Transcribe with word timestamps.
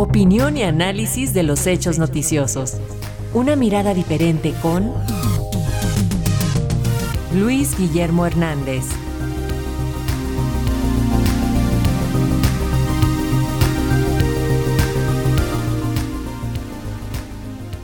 Opinión 0.00 0.56
y 0.56 0.62
análisis 0.62 1.34
de 1.34 1.42
los 1.42 1.66
hechos 1.66 1.98
noticiosos. 1.98 2.78
Una 3.34 3.54
mirada 3.54 3.92
diferente 3.92 4.54
con 4.62 4.94
Luis 7.34 7.76
Guillermo 7.76 8.24
Hernández. 8.24 8.84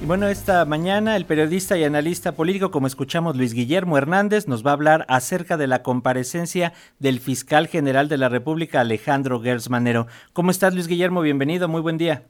Bueno, 0.06 0.28
esta 0.28 0.64
mañana 0.64 1.16
el 1.16 1.24
periodista 1.24 1.76
y 1.76 1.82
analista 1.82 2.32
político, 2.32 2.70
como 2.70 2.86
escuchamos, 2.86 3.36
Luis 3.36 3.54
Guillermo 3.54 3.98
Hernández, 3.98 4.46
nos 4.46 4.64
va 4.64 4.70
a 4.70 4.74
hablar 4.74 5.04
acerca 5.08 5.56
de 5.56 5.66
la 5.66 5.82
comparecencia 5.82 6.72
del 7.00 7.18
fiscal 7.18 7.66
general 7.66 8.08
de 8.08 8.16
la 8.16 8.28
República, 8.28 8.80
Alejandro 8.80 9.42
Gersmanero. 9.42 10.06
¿Cómo 10.32 10.52
estás, 10.52 10.74
Luis 10.74 10.86
Guillermo? 10.86 11.22
Bienvenido, 11.22 11.66
muy 11.66 11.80
buen 11.80 11.98
día. 11.98 12.22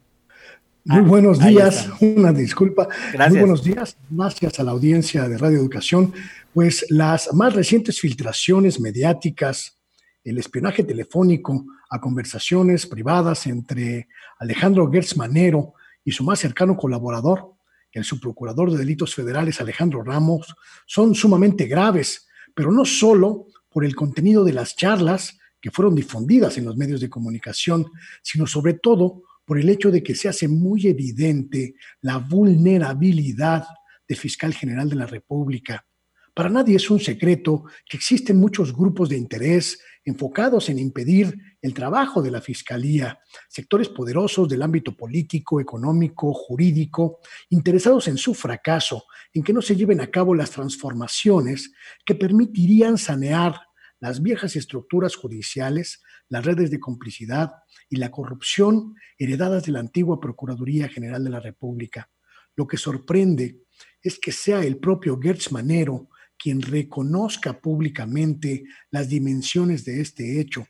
Muy 0.87 1.03
buenos 1.03 1.39
días, 1.39 1.91
una 2.01 2.33
disculpa. 2.33 2.89
Gracias. 3.13 3.31
Muy 3.31 3.41
buenos 3.41 3.63
días, 3.63 3.97
gracias 4.09 4.59
a 4.59 4.63
la 4.63 4.71
audiencia 4.71 5.29
de 5.29 5.37
Radio 5.37 5.59
Educación. 5.59 6.15
Pues 6.55 6.87
las 6.89 7.35
más 7.35 7.53
recientes 7.53 8.01
filtraciones 8.01 8.81
mediáticas, 8.81 9.77
el 10.25 10.39
espionaje 10.39 10.83
telefónico 10.83 11.67
a 11.91 12.01
conversaciones 12.01 12.87
privadas 12.87 13.47
entre 13.47 14.09
Alejandro 14.39 14.91
Gersmanero 14.91 15.75
y 16.03 16.13
su 16.13 16.25
más 16.25 16.39
cercano 16.39 16.77
colaborador, 16.77 17.56
el 17.99 18.05
subprocurador 18.05 18.71
de 18.71 18.79
delitos 18.79 19.15
federales 19.15 19.61
Alejandro 19.61 20.03
Ramos 20.03 20.55
son 20.87 21.15
sumamente 21.15 21.67
graves, 21.67 22.27
pero 22.55 22.71
no 22.71 22.85
solo 22.85 23.47
por 23.69 23.85
el 23.85 23.95
contenido 23.95 24.45
de 24.45 24.53
las 24.53 24.77
charlas 24.77 25.39
que 25.61 25.71
fueron 25.71 25.95
difundidas 25.95 26.59
en 26.59 26.65
los 26.65 26.77
medios 26.77 27.01
de 27.01 27.09
comunicación, 27.09 27.87
sino 28.23 28.47
sobre 28.47 28.75
todo 28.75 29.23
por 29.45 29.59
el 29.59 29.69
hecho 29.69 29.91
de 29.91 30.03
que 30.03 30.15
se 30.15 30.29
hace 30.29 30.49
muy 30.49 30.87
evidente 30.87 31.75
la 32.03 32.19
vulnerabilidad 32.19 33.65
del 34.07 34.19
fiscal 34.19 34.53
general 34.53 34.89
de 34.91 34.97
la 34.97 35.07
República. 35.07 35.86
Para 36.37 36.51
nadie 36.51 36.77
es 36.77 36.91
un 36.91 37.01
secreto 37.01 37.65
que 37.89 37.97
existen 37.97 38.37
muchos 38.37 38.77
grupos 38.77 39.09
de 39.09 39.17
interés 39.17 39.81
enfocados 40.05 40.69
en 40.69 40.79
impedir 40.79 41.35
el 41.63 41.73
trabajo 41.73 42.21
de 42.21 42.31
la 42.31 42.43
Fiscalía, 42.43 43.19
sectores 43.49 43.89
poderosos 43.89 44.47
del 44.47 44.61
ámbito 44.61 44.95
político, 44.95 45.63
económico, 45.63 46.35
jurídico, 46.35 47.21
interesados 47.49 48.07
en 48.09 48.19
su 48.19 48.35
fracaso, 48.35 49.05
en 49.33 49.45
que 49.45 49.55
no 49.55 49.63
se 49.63 49.77
lleven 49.77 50.03
a 50.03 50.11
cabo 50.11 50.35
las 50.35 50.51
transformaciones 50.51 51.73
que 52.05 52.15
permitirían 52.15 52.99
sanear 52.99 53.59
las 53.99 54.21
viejas 54.21 54.57
estructuras 54.57 55.17
judiciales, 55.17 56.03
las 56.29 56.45
redes 56.45 56.71
de 56.71 56.81
complicidad 56.81 57.53
y 57.89 57.97
la 57.97 58.11
corrupción 58.11 58.95
heredadas 59.17 59.65
de 59.65 59.73
la 59.73 59.81
antigua 59.81 60.21
Procuraduría 60.21 60.87
General 60.91 61.25
de 61.25 61.31
la 61.31 61.41
República. 61.41 62.11
Lo 62.57 62.67
que 62.67 62.77
sorprende 62.77 63.63
es 64.03 64.19
que 64.19 64.33
sea 64.33 64.61
el 64.61 64.77
propio 64.77 65.19
Gertz 65.19 65.51
Manero 65.51 66.11
quien 66.39 66.63
reconozca 66.63 67.61
públicamente 67.61 68.65
las 68.91 69.09
dimensiones 69.09 69.85
de 69.85 70.01
este 70.01 70.41
hecho. 70.41 70.67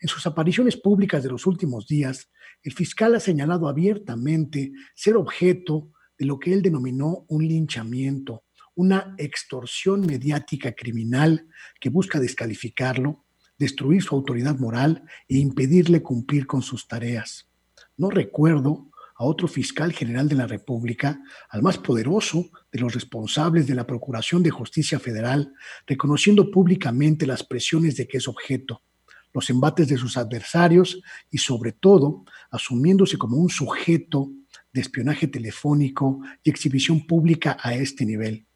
En 0.00 0.08
sus 0.08 0.26
apariciones 0.26 0.76
públicas 0.76 1.22
de 1.22 1.30
los 1.30 1.46
últimos 1.46 1.86
días, 1.86 2.30
el 2.62 2.72
fiscal 2.72 3.14
ha 3.14 3.20
señalado 3.20 3.68
abiertamente 3.68 4.72
ser 4.94 5.16
objeto 5.16 5.90
de 6.18 6.26
lo 6.26 6.38
que 6.38 6.52
él 6.52 6.62
denominó 6.62 7.24
un 7.28 7.46
linchamiento, 7.46 8.44
una 8.74 9.14
extorsión 9.18 10.02
mediática 10.02 10.72
criminal 10.72 11.48
que 11.80 11.90
busca 11.90 12.18
descalificarlo, 12.18 13.24
destruir 13.58 14.02
su 14.02 14.14
autoridad 14.14 14.58
moral 14.58 15.04
e 15.28 15.36
impedirle 15.36 16.02
cumplir 16.02 16.46
con 16.46 16.62
sus 16.62 16.88
tareas. 16.88 17.50
No 17.96 18.10
recuerdo 18.10 18.89
a 19.20 19.24
otro 19.24 19.48
fiscal 19.48 19.92
general 19.92 20.30
de 20.30 20.34
la 20.34 20.46
República, 20.46 21.20
al 21.50 21.60
más 21.60 21.76
poderoso 21.76 22.48
de 22.72 22.78
los 22.78 22.94
responsables 22.94 23.66
de 23.66 23.74
la 23.74 23.86
Procuración 23.86 24.42
de 24.42 24.48
Justicia 24.48 24.98
Federal, 24.98 25.52
reconociendo 25.86 26.50
públicamente 26.50 27.26
las 27.26 27.44
presiones 27.44 27.98
de 27.98 28.08
que 28.08 28.16
es 28.16 28.26
objeto, 28.26 28.82
los 29.34 29.50
embates 29.50 29.88
de 29.88 29.98
sus 29.98 30.16
adversarios 30.16 31.02
y 31.30 31.36
sobre 31.36 31.72
todo 31.72 32.24
asumiéndose 32.50 33.18
como 33.18 33.36
un 33.36 33.50
sujeto 33.50 34.30
de 34.72 34.80
espionaje 34.80 35.26
telefónico 35.28 36.20
y 36.42 36.48
exhibición 36.48 37.06
pública 37.06 37.58
a 37.60 37.74
este 37.74 38.06
nivel. 38.06 38.46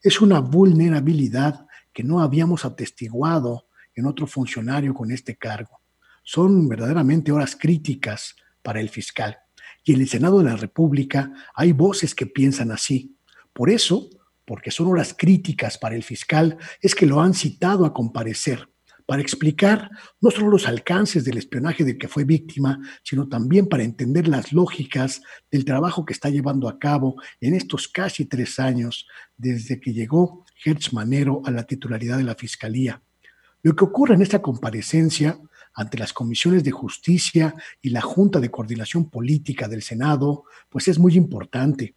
Es 0.00 0.20
una 0.20 0.38
vulnerabilidad 0.38 1.66
que 1.92 2.04
no 2.04 2.20
habíamos 2.20 2.64
atestiguado 2.64 3.66
en 3.92 4.06
otro 4.06 4.28
funcionario 4.28 4.94
con 4.94 5.10
este 5.10 5.36
cargo. 5.36 5.80
Son 6.22 6.68
verdaderamente 6.68 7.32
horas 7.32 7.56
críticas 7.56 8.36
para 8.62 8.80
el 8.80 8.88
fiscal. 8.88 9.36
Y 9.84 9.94
en 9.94 10.00
el 10.00 10.08
Senado 10.08 10.38
de 10.38 10.44
la 10.44 10.56
República 10.56 11.32
hay 11.54 11.72
voces 11.72 12.14
que 12.14 12.26
piensan 12.26 12.70
así. 12.70 13.16
Por 13.52 13.70
eso, 13.70 14.08
porque 14.44 14.70
son 14.70 14.88
horas 14.88 15.14
críticas 15.16 15.78
para 15.78 15.94
el 15.94 16.02
fiscal, 16.02 16.56
es 16.80 16.94
que 16.94 17.06
lo 17.06 17.20
han 17.20 17.34
citado 17.34 17.84
a 17.84 17.92
comparecer 17.92 18.68
para 19.06 19.22
explicar 19.22 19.90
no 20.20 20.30
solo 20.30 20.48
los 20.48 20.66
alcances 20.66 21.24
del 21.24 21.38
espionaje 21.38 21.84
del 21.84 21.98
que 21.98 22.08
fue 22.08 22.24
víctima, 22.24 22.80
sino 23.02 23.28
también 23.28 23.68
para 23.68 23.82
entender 23.82 24.28
las 24.28 24.52
lógicas 24.52 25.22
del 25.50 25.64
trabajo 25.64 26.04
que 26.04 26.12
está 26.12 26.30
llevando 26.30 26.68
a 26.68 26.78
cabo 26.78 27.16
en 27.40 27.54
estos 27.54 27.88
casi 27.88 28.24
tres 28.26 28.58
años 28.58 29.06
desde 29.36 29.80
que 29.80 29.92
llegó 29.92 30.44
Hertz 30.64 30.92
Manero 30.92 31.42
a 31.44 31.50
la 31.50 31.64
titularidad 31.64 32.18
de 32.18 32.24
la 32.24 32.36
Fiscalía. 32.36 33.02
Lo 33.62 33.76
que 33.76 33.84
ocurre 33.84 34.14
en 34.14 34.22
esta 34.22 34.42
comparecencia 34.42 35.38
ante 35.74 35.98
las 35.98 36.12
comisiones 36.12 36.64
de 36.64 36.70
justicia 36.70 37.54
y 37.80 37.90
la 37.90 38.00
Junta 38.00 38.40
de 38.40 38.50
Coordinación 38.50 39.08
Política 39.08 39.68
del 39.68 39.82
Senado, 39.82 40.44
pues 40.68 40.88
es 40.88 40.98
muy 40.98 41.16
importante. 41.16 41.94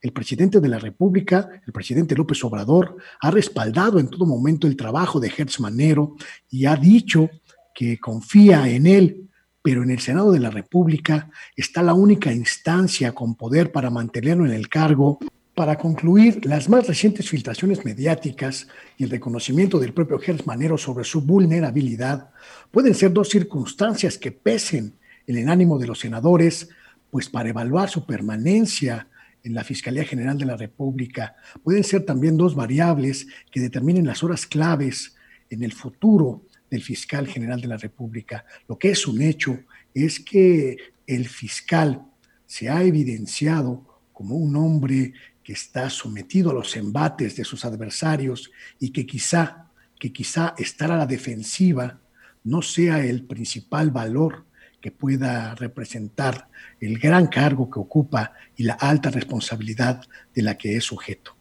El 0.00 0.12
presidente 0.12 0.60
de 0.60 0.68
la 0.68 0.78
República, 0.78 1.48
el 1.66 1.72
presidente 1.72 2.16
López 2.16 2.42
Obrador, 2.44 2.96
ha 3.20 3.30
respaldado 3.30 3.98
en 3.98 4.08
todo 4.08 4.24
momento 4.24 4.66
el 4.66 4.76
trabajo 4.76 5.20
de 5.20 5.30
Hertz 5.36 5.60
Manero 5.60 6.16
y 6.48 6.64
ha 6.64 6.76
dicho 6.76 7.28
que 7.74 7.98
confía 7.98 8.68
en 8.68 8.86
él, 8.86 9.28
pero 9.62 9.82
en 9.82 9.90
el 9.90 10.00
Senado 10.00 10.32
de 10.32 10.40
la 10.40 10.50
República 10.50 11.30
está 11.54 11.82
la 11.82 11.92
única 11.92 12.32
instancia 12.32 13.12
con 13.12 13.34
poder 13.34 13.72
para 13.72 13.90
mantenerlo 13.90 14.46
en 14.46 14.52
el 14.52 14.68
cargo 14.68 15.18
para 15.60 15.76
concluir, 15.76 16.46
las 16.46 16.70
más 16.70 16.86
recientes 16.86 17.28
filtraciones 17.28 17.84
mediáticas 17.84 18.66
y 18.96 19.04
el 19.04 19.10
reconocimiento 19.10 19.78
del 19.78 19.92
propio 19.92 20.18
Gers 20.18 20.46
Manero 20.46 20.78
sobre 20.78 21.04
su 21.04 21.20
vulnerabilidad 21.20 22.30
pueden 22.70 22.94
ser 22.94 23.12
dos 23.12 23.28
circunstancias 23.28 24.16
que 24.16 24.32
pesen 24.32 24.94
en 25.26 25.36
el 25.36 25.50
ánimo 25.50 25.78
de 25.78 25.86
los 25.86 25.98
senadores, 25.98 26.70
pues 27.10 27.28
para 27.28 27.50
evaluar 27.50 27.90
su 27.90 28.06
permanencia 28.06 29.06
en 29.44 29.52
la 29.52 29.62
Fiscalía 29.62 30.02
General 30.04 30.38
de 30.38 30.46
la 30.46 30.56
República 30.56 31.36
pueden 31.62 31.84
ser 31.84 32.06
también 32.06 32.38
dos 32.38 32.54
variables 32.54 33.26
que 33.50 33.60
determinen 33.60 34.06
las 34.06 34.24
horas 34.24 34.46
claves 34.46 35.14
en 35.50 35.62
el 35.62 35.74
futuro 35.74 36.46
del 36.70 36.80
fiscal 36.80 37.26
general 37.26 37.60
de 37.60 37.68
la 37.68 37.76
República. 37.76 38.46
Lo 38.66 38.78
que 38.78 38.92
es 38.92 39.06
un 39.06 39.20
hecho 39.20 39.58
es 39.92 40.20
que 40.20 40.78
el 41.06 41.28
fiscal 41.28 42.02
se 42.46 42.70
ha 42.70 42.82
evidenciado 42.82 43.84
como 44.14 44.36
un 44.36 44.56
hombre 44.56 45.12
que 45.50 45.54
está 45.54 45.90
sometido 45.90 46.52
a 46.52 46.54
los 46.54 46.76
embates 46.76 47.34
de 47.34 47.42
sus 47.42 47.64
adversarios 47.64 48.52
y 48.78 48.90
que 48.90 49.04
quizá, 49.04 49.66
que 49.98 50.12
quizá 50.12 50.54
estar 50.56 50.92
a 50.92 50.96
la 50.96 51.06
defensiva 51.06 51.98
no 52.44 52.62
sea 52.62 53.04
el 53.04 53.24
principal 53.24 53.90
valor 53.90 54.44
que 54.80 54.92
pueda 54.92 55.56
representar 55.56 56.46
el 56.80 57.00
gran 57.00 57.26
cargo 57.26 57.68
que 57.68 57.80
ocupa 57.80 58.32
y 58.54 58.62
la 58.62 58.74
alta 58.74 59.10
responsabilidad 59.10 60.02
de 60.32 60.42
la 60.42 60.56
que 60.56 60.76
es 60.76 60.84
sujeto. 60.84 61.34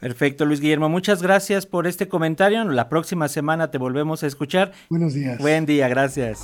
Perfecto, 0.00 0.46
Luis 0.46 0.60
Guillermo. 0.60 0.88
Muchas 0.88 1.20
gracias 1.20 1.66
por 1.66 1.86
este 1.86 2.08
comentario. 2.08 2.64
La 2.64 2.88
próxima 2.88 3.28
semana 3.28 3.70
te 3.70 3.76
volvemos 3.76 4.22
a 4.22 4.28
escuchar. 4.28 4.72
Buenos 4.88 5.12
días. 5.12 5.36
Buen 5.36 5.66
día, 5.66 5.88
gracias. 5.88 6.40